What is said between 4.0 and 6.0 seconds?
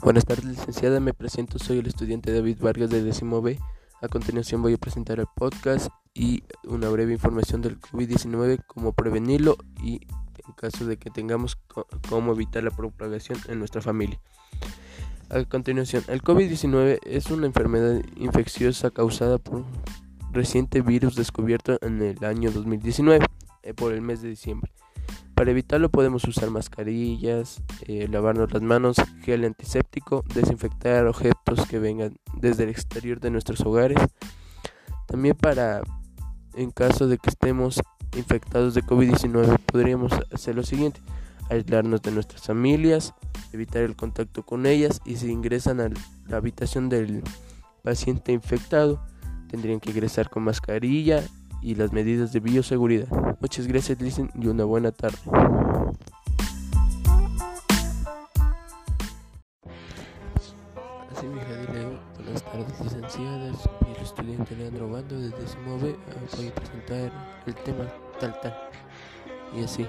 A continuación voy a presentar el podcast